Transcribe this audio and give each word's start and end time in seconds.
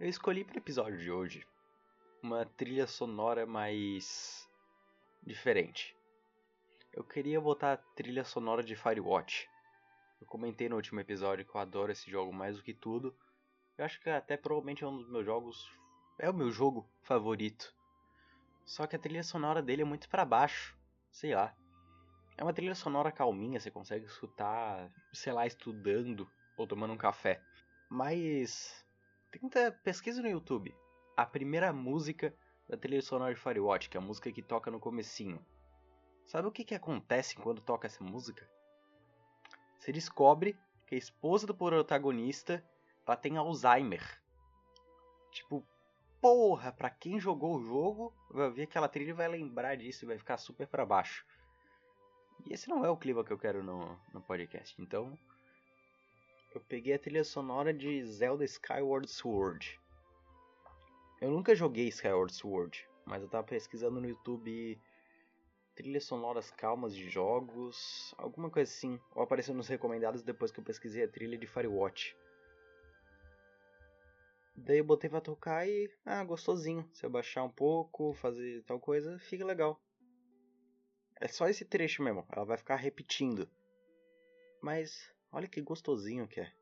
Eu 0.00 0.08
escolhi 0.08 0.42
para 0.44 0.54
o 0.54 0.58
episódio 0.58 0.98
de 0.98 1.10
hoje 1.10 1.46
uma 2.22 2.46
trilha 2.46 2.86
sonora 2.86 3.44
mais 3.44 4.48
diferente. 5.22 5.94
Eu 6.92 7.04
queria 7.04 7.40
botar 7.40 7.72
a 7.72 7.76
trilha 7.76 8.24
sonora 8.24 8.62
de 8.62 8.74
Firewatch. 8.74 9.48
Eu 10.20 10.26
comentei 10.26 10.68
no 10.68 10.76
último 10.76 11.00
episódio 11.00 11.44
que 11.44 11.54
eu 11.54 11.60
adoro 11.60 11.92
esse 11.92 12.10
jogo 12.10 12.32
mais 12.32 12.56
do 12.56 12.62
que 12.62 12.74
tudo. 12.74 13.14
Eu 13.78 13.84
acho 13.84 14.00
que 14.00 14.10
até 14.10 14.36
provavelmente 14.36 14.84
é 14.84 14.86
um 14.86 14.96
dos 14.96 15.08
meus 15.08 15.24
jogos. 15.24 15.72
É 16.18 16.28
o 16.28 16.34
meu 16.34 16.50
jogo 16.50 16.88
favorito. 17.02 17.74
Só 18.64 18.86
que 18.86 18.96
a 18.96 18.98
trilha 18.98 19.22
sonora 19.22 19.62
dele 19.62 19.82
é 19.82 19.84
muito 19.84 20.08
para 20.08 20.24
baixo. 20.24 20.76
Sei 21.10 21.34
lá. 21.34 21.54
É 22.36 22.42
uma 22.42 22.52
trilha 22.52 22.74
sonora 22.74 23.12
calminha, 23.12 23.60
você 23.60 23.70
consegue 23.70 24.06
escutar, 24.06 24.90
sei 25.12 25.32
lá, 25.32 25.46
estudando 25.46 26.30
ou 26.56 26.66
tomando 26.66 26.92
um 26.92 26.98
café. 26.98 27.42
Mas 27.88 28.84
Tenta 29.30 29.70
pesquisa 29.84 30.20
no 30.20 30.28
YouTube. 30.28 30.74
A 31.16 31.24
primeira 31.24 31.72
música 31.72 32.34
da 32.68 32.76
trilha 32.76 33.00
sonora 33.00 33.32
de 33.32 33.40
Firewatch, 33.40 33.88
que 33.88 33.96
é 33.96 34.00
a 34.00 34.02
música 34.02 34.32
que 34.32 34.42
toca 34.42 34.72
no 34.72 34.80
comecinho. 34.80 35.40
Sabe 36.26 36.48
o 36.48 36.52
que, 36.52 36.64
que 36.64 36.74
acontece 36.74 37.36
quando 37.36 37.60
toca 37.60 37.86
essa 37.86 38.02
música? 38.02 38.48
Você 39.78 39.92
descobre 39.92 40.56
que 40.86 40.94
a 40.94 40.98
esposa 40.98 41.46
do 41.46 41.54
protagonista 41.54 42.64
ela 43.06 43.16
tem 43.16 43.36
Alzheimer. 43.36 44.20
Tipo, 45.32 45.64
porra, 46.20 46.70
pra 46.70 46.90
quem 46.90 47.18
jogou 47.18 47.56
o 47.56 47.62
jogo, 47.62 48.14
vai 48.30 48.50
ver 48.50 48.62
aquela 48.64 48.88
trilha 48.88 49.10
e 49.10 49.14
vai 49.14 49.26
lembrar 49.26 49.76
disso 49.76 50.04
e 50.04 50.08
vai 50.08 50.18
ficar 50.18 50.36
super 50.36 50.66
para 50.66 50.86
baixo. 50.86 51.26
E 52.46 52.52
esse 52.52 52.68
não 52.68 52.84
é 52.84 52.90
o 52.90 52.96
clima 52.96 53.24
que 53.24 53.32
eu 53.32 53.38
quero 53.38 53.62
no, 53.62 53.98
no 54.12 54.20
podcast. 54.20 54.80
Então, 54.80 55.18
eu 56.54 56.60
peguei 56.60 56.94
a 56.94 56.98
trilha 56.98 57.24
sonora 57.24 57.72
de 57.72 58.04
Zelda 58.04 58.44
Skyward 58.44 59.08
Sword. 59.10 59.80
Eu 61.20 61.30
nunca 61.30 61.54
joguei 61.54 61.88
Skyward 61.88 62.32
Sword, 62.32 62.88
mas 63.04 63.22
eu 63.22 63.28
tava 63.28 63.46
pesquisando 63.46 64.00
no 64.00 64.08
YouTube 64.08 64.80
trilhas 65.82 66.04
sonoras 66.04 66.50
calmas 66.50 66.94
de 66.94 67.08
jogos, 67.08 68.14
alguma 68.18 68.50
coisa 68.50 68.70
assim. 68.70 69.00
Ou 69.14 69.22
apareceu 69.22 69.54
nos 69.54 69.68
recomendados 69.68 70.22
depois 70.22 70.50
que 70.50 70.60
eu 70.60 70.64
pesquisei 70.64 71.04
a 71.04 71.08
trilha 71.08 71.38
de 71.38 71.46
Firewatch. 71.46 72.16
Daí 74.54 74.78
eu 74.78 74.84
botei 74.84 75.08
pra 75.08 75.20
tocar 75.20 75.66
e. 75.66 75.90
Ah, 76.04 76.22
gostosinho. 76.22 76.88
Se 76.92 77.04
eu 77.06 77.10
baixar 77.10 77.44
um 77.44 77.50
pouco, 77.50 78.12
fazer 78.14 78.62
tal 78.64 78.78
coisa, 78.78 79.18
fica 79.18 79.44
legal. 79.44 79.80
É 81.20 81.28
só 81.28 81.48
esse 81.48 81.64
trecho 81.64 82.02
mesmo, 82.02 82.26
ela 82.30 82.44
vai 82.44 82.56
ficar 82.56 82.76
repetindo. 82.76 83.48
Mas 84.62 85.10
Olha 85.32 85.46
que 85.46 85.60
gostosinho 85.60 86.26
que 86.26 86.40
é. 86.40 86.52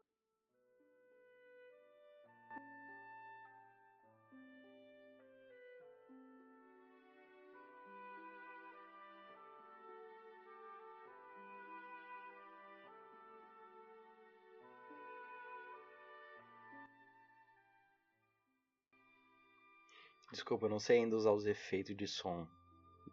Desculpa, 20.30 20.66
eu 20.66 20.70
não 20.70 20.78
sei 20.78 20.98
ainda 20.98 21.16
usar 21.16 21.32
os 21.32 21.46
efeitos 21.46 21.96
de 21.96 22.06
som 22.06 22.46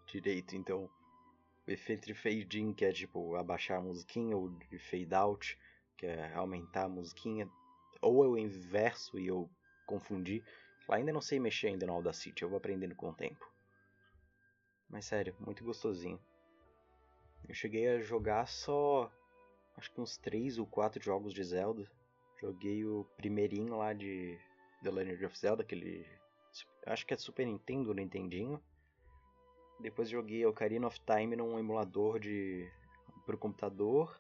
direito, 0.05 0.55
então 0.55 0.89
o 1.65 1.71
efeito 1.71 2.05
de 2.05 2.13
fade 2.13 2.61
in, 2.61 2.73
que 2.73 2.83
é 2.83 2.91
tipo 2.91 3.35
abaixar 3.35 3.79
a 3.79 3.81
musiquinha, 3.81 4.35
ou 4.35 4.49
de 4.49 4.77
fade 4.77 5.13
out, 5.15 5.57
que 5.97 6.05
é 6.05 6.33
aumentar 6.33 6.83
a 6.83 6.89
musiquinha, 6.89 7.49
ou 8.01 8.23
eu 8.23 8.37
inverso 8.37 9.17
e 9.17 9.27
eu 9.27 9.49
confundi. 9.85 10.43
Ainda 10.89 11.13
não 11.13 11.21
sei 11.21 11.39
mexer 11.39 11.67
ainda 11.67 11.87
no 11.87 11.93
Audacity, 11.93 12.43
eu 12.43 12.49
vou 12.49 12.57
aprendendo 12.57 12.95
com 12.95 13.09
o 13.09 13.15
tempo. 13.15 13.49
Mas 14.89 15.05
sério, 15.05 15.35
muito 15.39 15.63
gostosinho. 15.63 16.19
Eu 17.47 17.55
cheguei 17.55 17.87
a 17.87 18.01
jogar 18.01 18.47
só 18.47 19.11
acho 19.77 19.91
que 19.91 20.01
uns 20.01 20.17
3 20.17 20.57
ou 20.57 20.65
4 20.67 21.01
jogos 21.01 21.33
de 21.33 21.43
Zelda. 21.43 21.89
Joguei 22.39 22.85
o 22.85 23.05
primeirinho 23.17 23.77
lá 23.77 23.93
de 23.93 24.37
The 24.83 24.91
Legend 24.91 25.25
of 25.25 25.37
Zelda, 25.37 25.63
aquele 25.63 26.05
acho 26.85 27.05
que 27.05 27.13
é 27.13 27.17
Super 27.17 27.45
Nintendo, 27.45 27.93
Nintendinho. 27.93 28.61
Depois 29.79 30.09
joguei 30.09 30.45
Ocarina 30.45 30.87
of 30.87 30.99
Time 31.01 31.35
num 31.35 31.59
emulador 31.59 32.19
de 32.19 32.69
pro 33.25 33.37
computador 33.37 34.19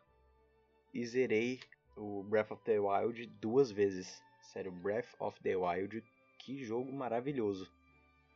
e 0.93 1.05
zerei 1.05 1.59
o 1.95 2.23
Breath 2.23 2.51
of 2.51 2.63
the 2.63 2.79
Wild 2.79 3.27
duas 3.39 3.71
vezes. 3.71 4.21
Sério, 4.41 4.71
Breath 4.71 5.15
of 5.19 5.39
the 5.41 5.55
Wild, 5.55 6.03
que 6.39 6.63
jogo 6.63 6.91
maravilhoso. 6.91 7.71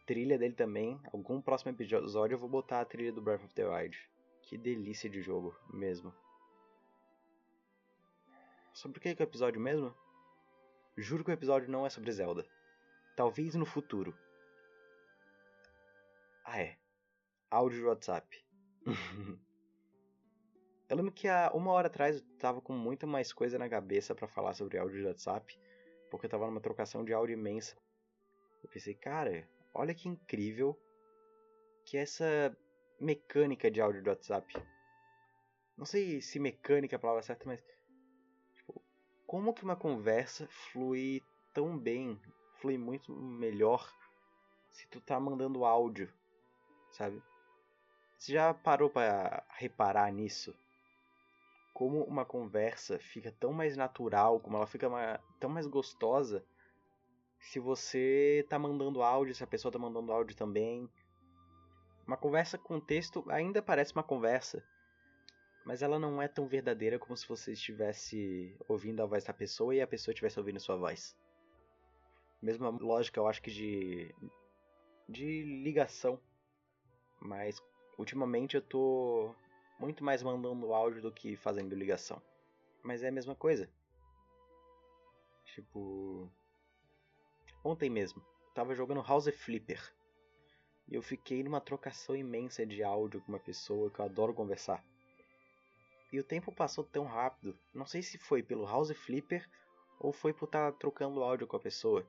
Trilha 0.06 0.38
dele 0.38 0.56
também. 0.56 1.00
Algum 1.14 1.42
próximo 1.42 1.72
episódio 1.72 2.36
eu 2.36 2.40
vou 2.40 2.50
botar 2.50 2.82
a 2.82 2.86
trilha 2.86 3.12
do 3.12 3.22
Breath 3.22 3.44
of 3.44 3.54
the 3.54 3.68
Wild. 3.68 3.98
Que 4.42 4.58
delícia 4.58 5.10
de 5.10 5.22
jogo 5.22 5.56
mesmo. 5.72 6.14
Sobre 8.74 8.98
o 8.98 9.02
que 9.02 9.10
é, 9.10 9.16
que 9.16 9.22
é 9.22 9.26
o 9.26 9.30
episódio 9.30 9.60
mesmo? 9.60 9.94
Juro 10.98 11.24
que 11.24 11.32
o 11.32 11.34
episódio 11.34 11.70
não 11.70 11.86
é 11.86 11.90
sobre 11.90 12.12
Zelda. 12.12 12.46
Talvez 13.20 13.54
no 13.54 13.66
futuro. 13.66 14.18
Ah 16.46 16.62
é 16.62 16.78
áudio 17.52 17.80
de 17.80 17.86
WhatsApp. 17.86 18.26
eu 20.88 20.96
lembro 20.96 21.12
que 21.12 21.28
há 21.28 21.52
uma 21.54 21.74
hora 21.74 21.88
atrás 21.88 22.16
eu 22.16 22.24
tava 22.38 22.62
com 22.62 22.72
muita 22.72 23.06
mais 23.06 23.34
coisa 23.34 23.60
na 23.60 23.68
cabeça 23.68 24.16
para 24.16 24.26
falar 24.26 24.54
sobre 24.54 24.78
áudio 24.78 25.02
de 25.02 25.06
WhatsApp, 25.08 25.60
porque 26.10 26.28
eu 26.28 26.30
tava 26.30 26.46
numa 26.46 26.62
trocação 26.62 27.04
de 27.04 27.12
áudio 27.12 27.34
imensa. 27.34 27.76
Eu 28.64 28.70
pensei, 28.70 28.94
cara, 28.94 29.46
olha 29.74 29.94
que 29.94 30.08
incrível 30.08 30.80
que 31.84 31.98
essa 31.98 32.58
mecânica 33.02 33.70
de 33.70 33.82
áudio 33.82 34.02
de 34.02 34.08
WhatsApp. 34.08 34.54
Não 35.78 35.86
sei 35.86 36.22
se 36.22 36.40
mecânica 36.40 36.96
é 36.96 36.98
a 36.98 37.00
palavra 37.00 37.22
certa, 37.22 37.46
mas 37.46 37.62
tipo, 38.56 38.82
como 39.28 39.54
que 39.54 39.66
uma 39.66 39.76
conversa 39.76 40.48
flui 40.48 41.22
tão 41.54 41.78
bem, 41.78 42.18
flui 42.62 42.78
muito 42.78 43.14
melhor 43.14 43.94
se 44.72 44.88
tu 44.88 45.02
tá 45.02 45.20
mandando 45.20 45.66
áudio, 45.66 46.12
sabe? 46.92 47.22
Você 48.18 48.34
já 48.34 48.54
parou 48.54 48.90
para 48.90 49.44
reparar 49.58 50.12
nisso? 50.12 50.56
Como 51.74 52.04
uma 52.04 52.26
conversa 52.26 53.00
fica 53.00 53.32
tão 53.32 53.54
mais 53.54 53.78
natural, 53.78 54.40
como 54.40 54.58
ela 54.58 54.68
fica 54.68 54.90
tão 55.40 55.50
mais 55.50 55.66
gostosa 55.66 56.44
se 57.40 57.60
você 57.60 58.46
tá 58.50 58.60
mandando 58.60 59.02
áudio, 59.02 59.34
se 59.34 59.44
a 59.44 59.48
pessoa 59.48 59.72
tá 59.72 59.80
mandando 59.80 60.12
áudio 60.12 60.36
também. 60.36 60.90
Uma 62.06 62.18
conversa 62.18 62.58
com 62.58 62.80
texto 62.80 63.24
ainda 63.30 63.62
parece 63.62 63.94
uma 63.94 64.04
conversa, 64.04 64.64
mas 65.66 65.82
ela 65.82 66.00
não 66.00 66.22
é 66.22 66.28
tão 66.28 66.48
verdadeira 66.48 67.00
como 67.00 67.16
se 67.16 67.28
você 67.28 67.54
estivesse 67.54 68.58
ouvindo 68.68 69.02
a 69.02 69.06
voz 69.06 69.24
da 69.24 69.34
pessoa 69.34 69.74
e 69.74 69.82
a 69.82 69.88
pessoa 69.88 70.12
estivesse 70.12 70.40
ouvindo 70.40 70.60
sua 70.60 70.76
voz. 70.76 71.16
Mesma 72.42 72.70
lógica, 72.70 73.20
eu 73.20 73.28
acho 73.28 73.42
que 73.42 73.52
de 73.52 74.16
de 75.08 75.44
ligação, 75.64 76.20
mas 77.20 77.60
Ultimamente 78.00 78.56
eu 78.56 78.62
tô 78.62 79.36
muito 79.78 80.06
mais 80.06 80.24
mandando 80.24 80.74
áudio 80.74 81.02
do 81.02 81.12
que 81.12 81.36
fazendo 81.36 81.76
ligação. 81.76 82.22
Mas 82.82 83.04
é 83.04 83.10
a 83.10 83.12
mesma 83.12 83.36
coisa. 83.36 83.70
Tipo. 85.44 86.32
Ontem 87.62 87.90
mesmo, 87.90 88.24
tava 88.56 88.74
jogando 88.74 89.02
House 89.02 89.28
Flipper. 89.36 89.94
E 90.88 90.96
eu 90.96 91.02
fiquei 91.02 91.44
numa 91.44 91.60
trocação 91.60 92.16
imensa 92.16 92.66
de 92.66 92.82
áudio 92.82 93.20
com 93.20 93.34
uma 93.34 93.40
pessoa 93.40 93.92
que 93.92 94.00
eu 94.00 94.06
adoro 94.06 94.34
conversar. 94.34 94.82
E 96.14 96.22
o 96.22 96.24
tempo 96.24 96.54
passou 96.54 96.86
tão 96.86 97.04
rápido. 97.04 97.54
Não 97.74 97.86
sei 97.86 98.02
se 98.02 98.18
foi 98.18 98.42
pelo 98.42 98.66
House 98.66 98.96
Flipper 98.96 99.46
ou 100.00 100.14
foi 100.14 100.32
por 100.32 100.46
estar 100.46 100.72
tá 100.72 100.78
trocando 100.78 101.22
áudio 101.22 101.46
com 101.46 101.58
a 101.58 101.60
pessoa. 101.60 102.08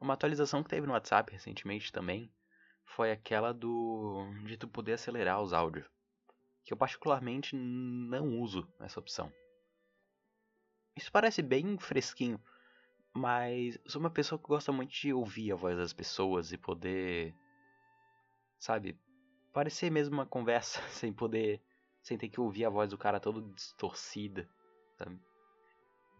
Uma 0.00 0.14
atualização 0.14 0.62
que 0.62 0.70
teve 0.70 0.86
no 0.86 0.94
WhatsApp 0.94 1.30
recentemente 1.30 1.92
também 1.92 2.32
foi 2.84 3.12
aquela 3.12 3.52
do 3.52 4.26
de 4.46 4.56
tu 4.56 4.66
poder 4.66 4.94
acelerar 4.94 5.42
os 5.42 5.52
áudios, 5.52 5.86
que 6.64 6.72
eu 6.72 6.76
particularmente 6.76 7.54
não 7.54 8.40
uso 8.40 8.66
essa 8.80 8.98
opção. 8.98 9.30
Isso 10.96 11.12
parece 11.12 11.42
bem 11.42 11.78
fresquinho, 11.78 12.40
mas 13.12 13.78
sou 13.86 14.00
uma 14.00 14.10
pessoa 14.10 14.38
que 14.38 14.48
gosta 14.48 14.72
muito 14.72 14.92
de 14.92 15.12
ouvir 15.12 15.52
a 15.52 15.56
voz 15.56 15.76
das 15.76 15.92
pessoas 15.92 16.50
e 16.50 16.58
poder, 16.58 17.34
sabe, 18.58 18.98
parecer 19.52 19.90
mesmo 19.90 20.14
uma 20.14 20.26
conversa 20.26 20.80
sem 20.88 21.12
poder, 21.12 21.62
sem 22.02 22.16
ter 22.16 22.28
que 22.30 22.40
ouvir 22.40 22.64
a 22.64 22.70
voz 22.70 22.90
do 22.90 22.98
cara 22.98 23.20
toda 23.20 23.42
distorcida, 23.54 24.48
sabe? 24.96 25.20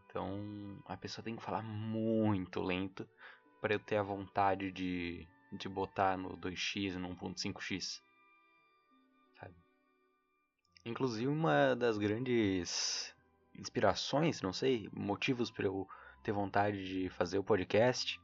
Então 0.04 0.82
a 0.86 0.96
pessoa 0.96 1.24
tem 1.24 1.34
que 1.34 1.42
falar 1.42 1.62
muito 1.62 2.60
lento 2.60 3.08
para 3.60 3.74
eu 3.74 3.78
ter 3.78 3.96
a 3.96 4.02
vontade 4.02 4.72
de, 4.72 5.26
de 5.52 5.68
botar 5.68 6.16
no 6.16 6.36
2x, 6.36 6.94
no 6.94 7.14
1.5x. 7.16 8.00
Sabe? 9.38 9.54
Inclusive 10.84 11.26
uma 11.26 11.74
das 11.74 11.98
grandes 11.98 13.14
inspirações, 13.54 14.40
não 14.40 14.52
sei, 14.52 14.88
motivos 14.92 15.50
para 15.50 15.66
eu 15.66 15.86
ter 16.22 16.32
vontade 16.32 16.84
de 16.86 17.08
fazer 17.10 17.38
o 17.38 17.44
podcast 17.44 18.20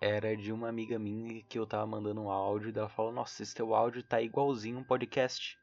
era 0.00 0.36
de 0.36 0.52
uma 0.52 0.68
amiga 0.68 0.98
minha 0.98 1.42
que 1.42 1.58
eu 1.58 1.66
tava 1.66 1.86
mandando 1.86 2.20
um 2.20 2.30
áudio 2.30 2.70
e 2.70 2.78
ela 2.78 2.88
falou: 2.88 3.12
Nossa, 3.12 3.42
esse 3.42 3.54
teu 3.54 3.74
áudio 3.74 4.02
tá 4.02 4.20
igualzinho 4.20 4.78
um 4.78 4.84
podcast. 4.84 5.58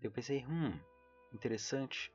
Eu 0.00 0.10
pensei: 0.10 0.46
Hum, 0.46 0.78
interessante. 1.32 2.12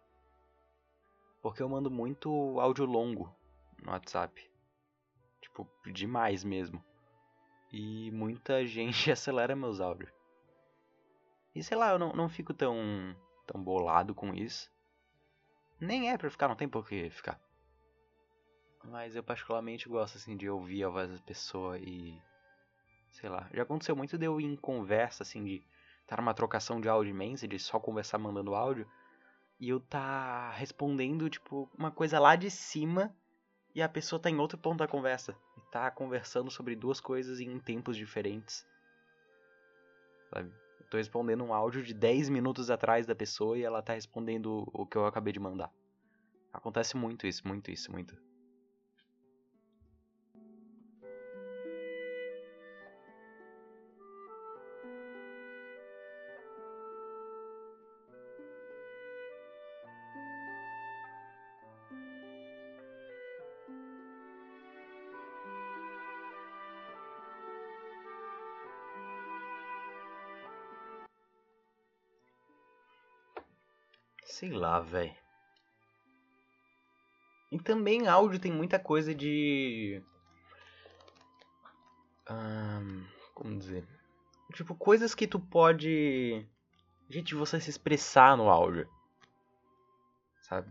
Porque 1.42 1.62
eu 1.62 1.70
mando 1.70 1.92
muito 1.92 2.60
áudio 2.60 2.86
longo 2.86 3.36
no 3.84 3.92
WhatsApp. 3.92 4.50
Tipo, 5.56 5.70
demais 5.90 6.44
mesmo. 6.44 6.84
E 7.72 8.12
muita 8.12 8.66
gente 8.68 9.10
acelera 9.10 9.56
meus 9.56 9.80
áudios. 9.80 10.12
E 11.56 11.64
sei 11.64 11.78
lá, 11.78 11.92
eu 11.92 12.00
não, 12.00 12.12
não 12.12 12.28
fico 12.28 12.54
tão, 12.54 12.76
tão 13.48 13.64
bolado 13.64 14.14
com 14.14 14.34
isso. 14.34 14.70
Nem 15.80 16.12
é 16.12 16.18
pra 16.18 16.30
ficar, 16.30 16.50
não 16.50 16.56
tem 16.56 16.68
por 16.68 16.86
que 16.88 17.10
ficar. 17.10 17.40
Mas 18.84 19.16
eu 19.16 19.24
particularmente 19.24 19.88
gosto 19.88 20.18
assim 20.18 20.36
de 20.36 20.50
ouvir 20.50 20.84
a 20.84 20.90
voz 20.90 21.10
da 21.10 21.20
pessoa 21.20 21.80
e. 21.80 22.22
Sei 23.12 23.30
lá. 23.30 23.50
Já 23.54 23.64
aconteceu 23.64 23.96
muito 23.96 24.18
de 24.18 24.26
eu 24.26 24.42
ir 24.42 24.46
em 24.46 24.58
conversa, 24.58 25.24
assim, 25.24 25.44
de 25.44 25.66
estar 26.02 26.18
numa 26.18 26.34
trocação 26.34 26.82
de 26.82 26.90
áudio 26.90 27.12
imensa, 27.12 27.48
de 27.48 27.58
só 27.58 27.80
conversar 27.80 28.18
mandando 28.18 28.54
áudio 28.54 28.86
e 29.58 29.70
eu 29.70 29.80
tá 29.80 30.52
respondendo, 30.52 31.30
tipo, 31.30 31.72
uma 31.78 31.90
coisa 31.90 32.20
lá 32.20 32.36
de 32.36 32.52
cima 32.52 33.16
e 33.76 33.82
a 33.82 33.90
pessoa 33.90 34.20
tá 34.20 34.30
em 34.30 34.40
outro 34.40 34.58
ponto 34.58 34.80
da 34.80 34.88
conversa. 34.88 35.38
E 35.58 35.62
tá 35.70 35.92
conversando 35.92 36.50
sobre 36.50 36.76
duas 36.76 37.02
coisas 37.02 37.42
em 37.42 37.60
tempos 37.60 37.98
diferentes. 37.98 38.66
Sabe? 40.34 40.50
Eu 40.80 40.86
tô 40.88 40.98
respondendo 40.98 41.44
um 41.44 41.54
áudio 41.54 41.84
de 41.84 41.94
10 41.94 42.30
minutos 42.30 42.72
atrás 42.72 43.06
da 43.06 43.14
pessoa 43.14 43.58
e 43.58 43.64
ela 43.64 43.82
tá 43.82 43.94
respondendo 43.94 44.66
o 44.74 44.86
que 44.86 44.98
eu 44.98 45.06
acabei 45.06 45.34
de 45.34 45.40
mandar. 45.42 45.70
Acontece 46.54 46.96
muito 46.96 47.28
isso, 47.28 47.46
muito 47.46 47.70
isso, 47.70 47.92
muito. 47.92 48.16
Sei 74.36 74.52
lá, 74.52 74.82
velho. 74.82 75.16
E 77.50 77.58
também 77.58 78.06
áudio 78.06 78.38
tem 78.38 78.52
muita 78.52 78.78
coisa 78.78 79.16
de. 79.16 80.04
Como 83.34 83.58
dizer? 83.58 83.88
Tipo, 84.54 84.76
coisas 84.76 85.16
que 85.16 85.26
tu 85.26 85.40
pode. 85.40 86.46
Gente, 87.10 87.34
você 87.34 87.62
se 87.62 87.70
expressar 87.70 88.36
no 88.36 88.50
áudio. 88.50 88.90
Sabe? 90.42 90.70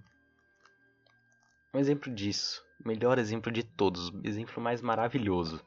Um 1.73 1.79
exemplo 1.79 2.15
disso. 2.15 2.63
Melhor 2.85 3.19
exemplo 3.19 3.51
de 3.51 3.63
todos. 3.63 4.13
Exemplo 4.23 4.63
mais 4.63 4.83
maravilhoso. 4.83 5.65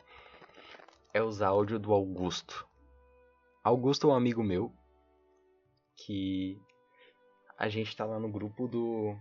É 1.12 1.24
os 1.24 1.42
áudios 1.42 1.80
do 1.80 1.92
Augusto. 1.92 2.68
Augusto 3.64 4.08
é 4.08 4.12
um 4.12 4.16
amigo 4.16 4.44
meu. 4.44 4.72
Que 5.96 6.62
a 7.58 7.68
gente 7.68 7.96
tá 7.96 8.06
lá 8.06 8.20
no 8.20 8.30
grupo 8.30 8.68
do 8.68 9.16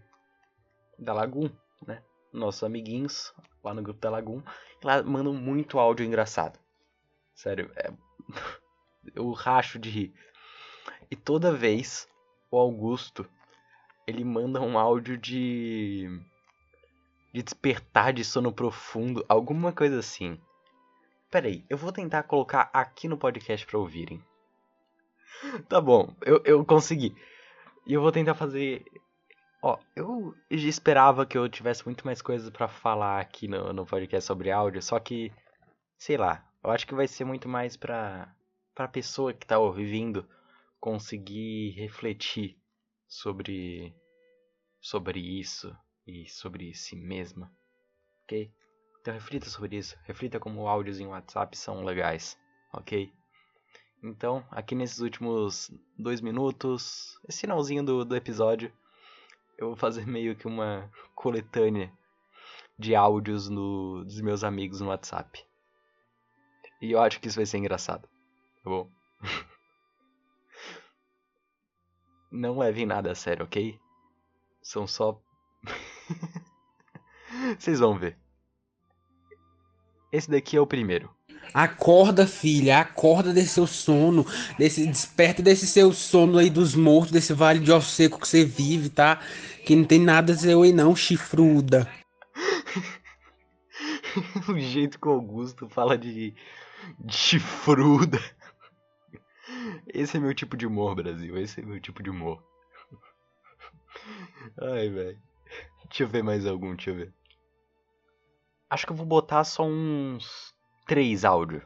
da 0.99 1.13
Lagoon, 1.13 1.51
né? 1.87 2.03
Nossos 2.33 2.63
amiguinhos 2.63 3.35
lá 3.63 3.73
no 3.73 3.83
grupo 3.83 4.01
da 4.01 4.11
Lagoon, 4.11 4.43
lá 4.83 5.03
mandam 5.03 5.33
muito 5.33 5.79
áudio 5.79 6.05
engraçado. 6.05 6.59
Sério, 7.35 7.71
é 7.77 7.93
eu 9.15 9.31
racho 9.33 9.79
de 9.79 9.89
rir. 9.89 10.15
E 11.11 11.17
toda 11.17 11.53
vez 11.53 12.09
o 12.51 12.59
Augusto 12.59 13.29
ele 14.07 14.25
manda 14.25 14.61
um 14.61 14.79
áudio 14.79 15.17
de 15.17 16.09
de 17.33 17.43
despertar 17.43 18.15
de 18.15 18.25
sono 18.25 18.51
profundo, 18.51 19.25
alguma 19.29 19.71
coisa 19.71 19.99
assim. 19.99 20.41
Peraí, 21.31 21.65
eu 21.69 21.77
vou 21.77 21.93
tentar 21.93 22.23
colocar 22.23 22.71
aqui 22.73 23.09
no 23.09 23.19
podcast 23.19 23.67
para 23.67 23.79
ouvirem. 23.79 24.25
Tá 25.69 25.81
bom, 25.81 26.15
eu, 26.23 26.41
eu 26.47 26.65
consegui. 26.65 27.15
E 27.87 27.93
eu 27.93 28.03
vou 28.03 28.11
tentar 28.11 28.35
fazer. 28.35 28.85
Ó, 29.63 29.79
eu 29.95 30.35
esperava 30.51 31.25
que 31.25 31.39
eu 31.39 31.49
tivesse 31.49 31.85
muito 31.85 32.05
mais 32.05 32.21
coisas 32.21 32.51
para 32.51 32.67
falar 32.67 33.21
aqui 33.21 33.47
no, 33.47 33.73
no 33.73 33.87
podcast 33.87 34.27
sobre 34.27 34.51
áudio, 34.51 34.83
só 34.83 34.99
que. 34.99 35.33
Sei 35.99 36.17
lá, 36.17 36.45
eu 36.63 36.71
acho 36.71 36.87
que 36.87 36.95
vai 36.95 37.07
ser 37.09 37.25
muito 37.25 37.49
mais 37.49 37.77
pra, 37.77 38.35
pra 38.75 38.89
pessoa 38.89 39.33
que 39.33 39.47
tá 39.47 39.59
ouvindo 39.59 40.29
conseguir 40.81 41.71
refletir 41.71 42.59
sobre. 43.07 43.95
sobre 44.81 45.21
isso 45.21 45.75
e 46.07 46.29
sobre 46.29 46.75
si 46.75 46.97
mesma. 46.97 47.51
Ok? 48.25 48.53
Então 49.01 49.15
reflita 49.15 49.47
sobre 49.47 49.77
isso. 49.77 49.97
Reflita 50.03 50.41
como 50.41 50.67
áudios 50.67 50.99
em 50.99 51.07
WhatsApp 51.07 51.57
são 51.57 51.85
legais. 51.85 52.37
Ok? 52.73 53.13
Então, 54.03 54.47
aqui 54.51 54.75
nesses 54.75 55.01
últimos 55.01 55.71
dois 55.99 56.21
minutos, 56.21 57.19
esse 57.29 57.41
finalzinho 57.41 57.85
do, 57.85 58.05
do 58.05 58.15
episódio, 58.15 58.73
eu 59.59 59.69
vou 59.69 59.77
fazer 59.77 60.07
meio 60.07 60.37
que 60.37 60.47
uma 60.47 60.91
coletânea 61.15 61.93
de 62.79 62.95
áudios 62.95 63.49
no, 63.49 64.05
dos 64.05 64.21
meus 64.21 64.45
amigos 64.45 64.81
no 64.81 64.89
WhatsApp. 64.89 65.45
E 66.81 66.93
eu 66.93 67.01
acho 67.01 67.19
que 67.21 67.29
isso 67.29 67.39
vai 67.39 67.47
ser 67.47 67.57
engraçado, 67.59 68.07
tá 68.63 68.71
bom? 68.71 68.91
Não 72.31 72.59
levem 72.59 72.85
nada 72.85 73.11
a 73.11 73.15
sério, 73.15 73.47
ok? 73.47 73.81
São 74.61 74.87
só. 74.87 75.19
Vocês 77.59 77.81
vão 77.81 77.99
ver. 77.99 78.19
Esse 80.13 80.31
daqui 80.31 80.57
é 80.57 80.61
o 80.61 80.67
primeiro. 80.67 81.16
Acorda, 81.53 82.27
filha, 82.27 82.81
acorda 82.81 83.33
desse 83.33 83.55
seu 83.55 83.67
sono, 83.67 84.27
desse 84.59 84.87
desperta 84.87 85.43
desse 85.43 85.67
seu 85.67 85.93
sono 85.93 86.39
aí 86.39 86.51
dos 86.51 86.75
mortos, 86.75 87.13
desse 87.13 87.33
vale 87.33 87.61
de 87.61 87.73
osso 87.73 87.91
seco 87.91 88.21
que 88.21 88.29
você 88.29 88.45
vive, 88.45 88.91
tá? 88.91 89.21
Que 89.65 89.75
não 89.75 89.85
tem 89.85 90.01
nada 90.01 90.33
a 90.33 90.37
dizer 90.37 90.55
oi 90.55 90.73
não, 90.73 90.95
chifruda. 90.95 91.91
o 94.49 94.59
jeito 94.59 94.99
que 94.99 95.09
o 95.09 95.13
Augusto 95.13 95.69
fala 95.69 95.97
de, 95.97 96.35
de 97.01 97.17
chifruda. 97.17 98.19
Esse 99.87 100.17
é 100.17 100.21
meu 100.21 100.35
tipo 100.35 100.57
de 100.57 100.67
humor, 100.67 100.95
Brasil. 100.95 101.37
Esse 101.39 101.61
é 101.61 101.65
meu 101.65 101.81
tipo 101.81 102.03
de 102.03 102.11
humor. 102.11 102.43
Ai, 104.61 104.89
velho. 104.89 105.19
Deixa 105.89 106.03
eu 106.03 106.09
ver 106.09 106.23
mais 106.23 106.47
algum, 106.47 106.75
deixa 106.75 106.91
eu 106.91 106.97
ver. 106.97 107.15
Acho 108.69 108.87
que 108.87 108.93
eu 108.93 108.97
vou 108.97 109.07
botar 109.07 109.45
só 109.45 109.65
uns 109.65 110.55
três 110.87 111.25
áudios 111.25 111.63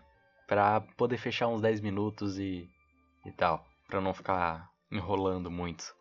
para 0.48 0.80
poder 0.80 1.18
fechar 1.18 1.46
uns 1.46 1.60
10 1.60 1.80
minutos 1.80 2.38
e, 2.38 2.68
e 3.24 3.30
tal, 3.30 3.64
para 3.86 4.00
não 4.00 4.12
ficar 4.12 4.68
enrolando 4.90 5.50
muito. 5.50 5.94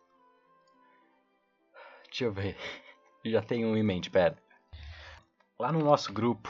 Deixa 2.06 2.24
eu 2.24 2.32
ver. 2.32 2.56
Já 3.24 3.42
tenho 3.42 3.68
um 3.68 3.76
em 3.76 3.82
mente, 3.82 4.10
pera. 4.10 4.36
Lá 5.58 5.70
no 5.70 5.80
nosso 5.80 6.12
grupo, 6.12 6.48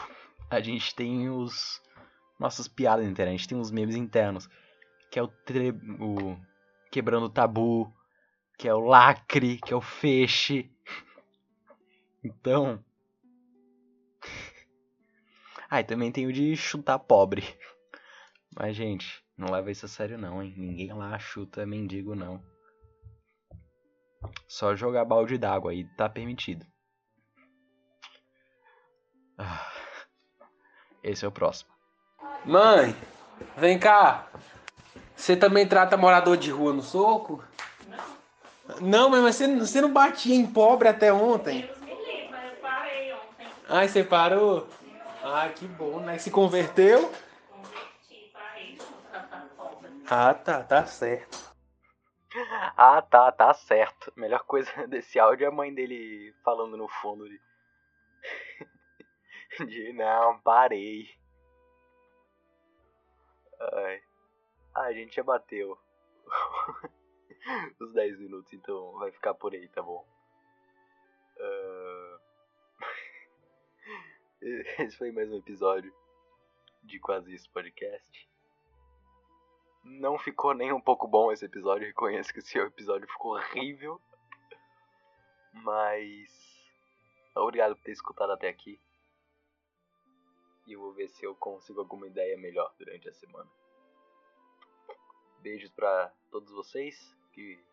a 0.49 0.59
gente 0.61 0.95
tem 0.95 1.29
os 1.29 1.81
nossas 2.39 2.67
piadas 2.67 3.05
internas, 3.05 3.35
a 3.35 3.37
gente 3.37 3.49
tem 3.49 3.59
os 3.59 3.69
memes 3.69 3.95
internos, 3.95 4.49
que 5.11 5.19
é 5.19 5.21
o, 5.21 5.27
tre... 5.27 5.69
o 5.99 6.37
quebrando 6.89 7.25
o 7.25 7.29
tabu, 7.29 7.93
que 8.57 8.67
é 8.67 8.73
o 8.73 8.79
lacre, 8.79 9.57
que 9.57 9.73
é 9.73 9.75
o 9.75 9.81
feixe. 9.81 10.71
Então, 12.23 12.79
ah, 15.71 15.79
e 15.79 15.85
também 15.85 16.11
tem 16.11 16.27
o 16.27 16.33
de 16.33 16.53
chutar 16.57 16.99
pobre. 16.99 17.41
Mas, 18.59 18.75
gente, 18.75 19.23
não 19.37 19.49
leva 19.49 19.71
isso 19.71 19.85
a 19.85 19.89
sério 19.89 20.17
não, 20.17 20.43
hein? 20.43 20.53
Ninguém 20.57 20.91
lá 20.91 21.17
chuta 21.17 21.65
mendigo, 21.65 22.13
não. 22.13 22.43
Só 24.49 24.75
jogar 24.75 25.05
balde 25.05 25.37
d'água 25.37 25.71
aí 25.71 25.85
tá 25.95 26.09
permitido. 26.09 26.65
Ah, 29.37 29.71
esse 31.01 31.23
é 31.23 31.27
o 31.29 31.31
próximo. 31.31 31.71
Mãe, 32.43 32.93
vem 33.55 33.79
cá. 33.79 34.27
Você 35.15 35.37
também 35.37 35.65
trata 35.65 35.95
morador 35.95 36.35
de 36.35 36.51
rua 36.51 36.73
no 36.73 36.81
soco? 36.81 37.41
Não. 37.87 38.81
Não, 38.81 39.09
mas 39.09 39.35
você, 39.35 39.55
você 39.55 39.79
não 39.79 39.93
batia 39.93 40.35
em 40.35 40.45
pobre 40.45 40.89
até 40.89 41.13
ontem? 41.13 41.61
Deus 41.61 41.79
me 41.79 41.95
livre, 41.95 42.27
mas 42.29 42.51
eu 42.51 42.59
parei 42.59 43.13
ontem. 43.13 43.47
Ai, 43.69 43.87
você 43.87 44.03
parou? 44.03 44.67
Ah, 45.23 45.49
que 45.49 45.67
bom, 45.67 45.99
né? 45.99 46.17
Se 46.17 46.31
converteu? 46.31 47.11
Ah, 50.09 50.33
tá, 50.33 50.63
tá 50.63 50.85
certo. 50.85 51.37
Ah, 52.75 53.01
tá, 53.01 53.31
tá 53.31 53.53
certo. 53.53 54.11
Melhor 54.15 54.43
coisa 54.45 54.71
desse 54.87 55.19
áudio 55.19 55.45
é 55.45 55.47
a 55.47 55.51
mãe 55.51 55.73
dele 55.73 56.33
falando 56.43 56.75
no 56.75 56.87
fundo 56.87 57.27
de. 57.29 57.39
de 59.67 59.93
não, 59.93 60.39
parei. 60.39 61.07
Ai. 63.59 64.01
Ah, 64.73 64.83
a 64.83 64.93
gente 64.93 65.15
já 65.15 65.23
bateu 65.23 65.77
os 67.79 67.93
10 67.93 68.17
minutos, 68.19 68.51
então 68.53 68.93
vai 68.93 69.11
ficar 69.11 69.33
por 69.33 69.53
aí, 69.53 69.67
tá 69.69 69.81
bom? 69.81 70.05
Esse 74.79 74.97
foi 74.97 75.11
mais 75.11 75.31
um 75.31 75.37
episódio 75.37 75.93
de 76.81 76.99
Quase 76.99 77.31
Isso 77.31 77.47
Podcast. 77.51 78.27
Não 79.83 80.17
ficou 80.17 80.55
nem 80.55 80.73
um 80.73 80.81
pouco 80.81 81.07
bom 81.07 81.31
esse 81.31 81.45
episódio, 81.45 81.85
reconheço 81.85 82.33
que 82.33 82.39
esse 82.39 82.57
episódio 82.57 83.07
ficou 83.07 83.35
horrível. 83.35 84.01
Mas. 85.53 86.31
Obrigado 87.35 87.75
por 87.75 87.83
ter 87.83 87.91
escutado 87.91 88.31
até 88.31 88.49
aqui. 88.49 88.81
E 90.65 90.73
eu 90.73 90.79
vou 90.79 90.91
ver 90.91 91.07
se 91.09 91.23
eu 91.23 91.35
consigo 91.35 91.79
alguma 91.79 92.07
ideia 92.07 92.35
melhor 92.35 92.73
durante 92.79 93.07
a 93.09 93.13
semana. 93.13 93.49
Beijos 95.39 95.69
pra 95.69 96.11
todos 96.31 96.51
vocês 96.51 97.15
que 97.31 97.63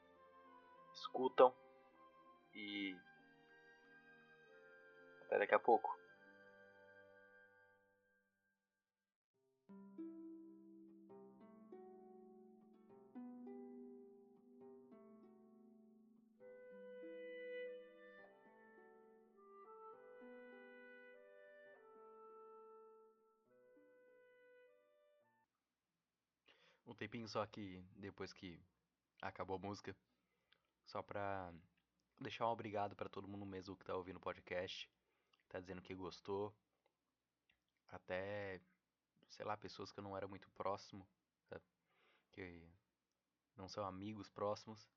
escutam. 0.93 1.51
E. 2.55 2.95
Até 5.25 5.39
daqui 5.39 5.55
a 5.55 5.59
pouco. 5.59 5.99
Tempinho 26.99 27.29
só 27.29 27.47
que 27.47 27.83
depois 27.97 28.33
que 28.33 28.61
acabou 29.23 29.57
a 29.57 29.61
música, 29.61 29.97
só 30.85 31.03
pra 31.03 31.53
deixar 32.21 32.47
um 32.47 32.51
obrigado 32.51 32.97
pra 32.97 33.09
todo 33.09 33.29
mundo 33.29 33.47
mesmo 33.47 33.77
que 33.77 33.85
tá 33.85 33.95
ouvindo 33.95 34.17
o 34.17 34.21
podcast, 34.21 34.91
tá 35.49 35.61
dizendo 35.61 35.81
que 35.81 35.95
gostou, 35.95 36.55
até, 37.89 38.61
sei 39.29 39.47
lá, 39.47 39.57
pessoas 39.57 39.93
que 39.93 40.01
eu 40.01 40.05
não 40.05 40.17
era 40.17 40.27
muito 40.27 40.51
próximo, 40.51 41.07
sabe? 41.49 41.65
que 42.33 42.69
não 43.57 43.69
são 43.69 43.85
amigos 43.85 44.29
próximos, 44.31 44.91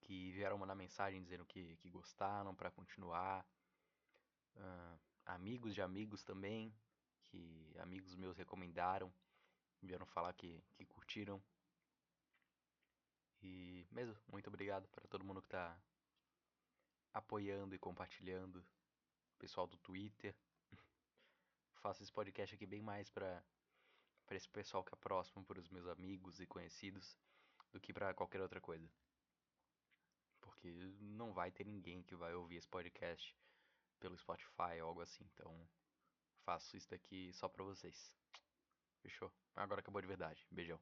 que 0.00 0.32
vieram 0.32 0.58
mandar 0.58 0.74
mensagem 0.74 1.22
dizendo 1.22 1.44
que, 1.44 1.76
que 1.76 1.90
gostaram 1.90 2.54
pra 2.54 2.70
continuar, 2.70 3.46
ah, 4.56 4.98
amigos 5.26 5.74
de 5.74 5.82
amigos 5.82 6.22
também, 6.22 6.74
que 7.24 7.74
amigos 7.78 8.14
meus 8.16 8.36
recomendaram, 8.36 9.12
vieram 9.82 10.06
falar 10.06 10.32
que, 10.34 10.62
que 10.74 10.84
curtiram. 10.86 11.42
E 13.40 13.86
mesmo, 13.90 14.16
muito 14.26 14.48
obrigado 14.48 14.88
para 14.88 15.06
todo 15.06 15.24
mundo 15.24 15.42
que 15.42 15.48
tá 15.48 15.80
apoiando 17.12 17.74
e 17.74 17.78
compartilhando. 17.78 18.64
Pessoal 19.38 19.66
do 19.66 19.76
Twitter. 19.78 20.34
Faço 21.82 22.02
esse 22.02 22.12
podcast 22.12 22.54
aqui 22.54 22.66
bem 22.66 22.82
mais 22.82 23.08
para 23.08 23.42
para 24.28 24.36
esse 24.36 24.48
pessoal 24.48 24.84
que 24.84 24.94
é 24.94 24.96
próximo, 24.96 25.42
para 25.42 25.58
os 25.58 25.70
meus 25.70 25.86
amigos 25.86 26.38
e 26.38 26.46
conhecidos, 26.46 27.16
do 27.72 27.80
que 27.80 27.94
para 27.94 28.12
qualquer 28.12 28.42
outra 28.42 28.60
coisa. 28.60 28.86
Porque 30.38 30.70
não 31.00 31.32
vai 31.32 31.50
ter 31.50 31.64
ninguém 31.64 32.02
que 32.02 32.14
vai 32.14 32.34
ouvir 32.34 32.56
esse 32.56 32.68
podcast 32.68 33.34
pelo 33.98 34.18
Spotify 34.18 34.82
ou 34.82 34.88
algo 34.88 35.00
assim. 35.00 35.24
Então, 35.32 35.66
faço 36.44 36.76
isso 36.76 36.90
daqui 36.90 37.32
só 37.32 37.48
pra 37.48 37.64
vocês. 37.64 38.17
Fechou? 39.02 39.32
Agora 39.56 39.80
acabou 39.80 40.00
de 40.00 40.08
verdade. 40.08 40.46
Beijão. 40.50 40.78